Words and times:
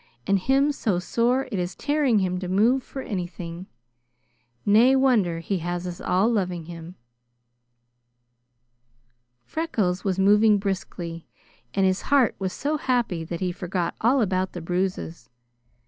"And 0.25 0.39
him 0.39 0.71
so 0.71 0.97
sore 0.97 1.43
it 1.51 1.59
is 1.59 1.75
tearing 1.75 2.17
him 2.17 2.39
to 2.39 2.47
move 2.47 2.81
for 2.81 3.03
anything. 3.03 3.67
Nae 4.65 4.95
wonder 4.95 5.41
he 5.41 5.59
has 5.59 5.85
us 5.85 6.01
all 6.01 6.27
loving 6.27 6.65
him!" 6.65 6.95
Freckles 9.45 10.03
was 10.03 10.17
moving 10.17 10.57
briskly, 10.57 11.27
and 11.75 11.85
his 11.85 12.01
heart 12.01 12.35
was 12.39 12.51
so 12.51 12.77
happy 12.77 13.23
that 13.23 13.41
he 13.41 13.51
forgot 13.51 13.93
all 14.01 14.21
about 14.23 14.53
the 14.53 14.61
bruises. 14.61 15.29